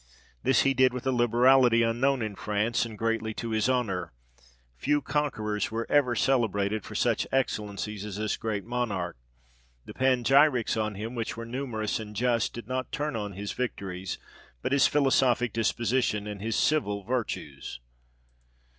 [0.41, 4.11] This he did with a liberality unknown in France, and greatly to his honour:
[4.75, 9.15] few conquerors were ever celebrated for such excellencies as this great Monarch;
[9.85, 14.17] the panegyrics on him, which were numerous and just, did not turn on his victories,
[14.63, 17.79] but his philosophic disposition, and his civil virtues.